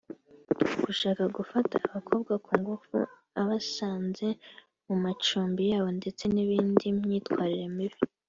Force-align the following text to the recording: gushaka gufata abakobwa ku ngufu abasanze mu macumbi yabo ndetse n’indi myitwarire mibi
gushaka 0.85 1.23
gufata 1.37 1.75
abakobwa 1.87 2.33
ku 2.45 2.51
ngufu 2.61 2.97
abasanze 3.41 4.27
mu 4.87 4.95
macumbi 5.03 5.63
yabo 5.71 5.89
ndetse 5.99 6.23
n’indi 6.33 6.87
myitwarire 6.99 7.67
mibi 7.77 7.99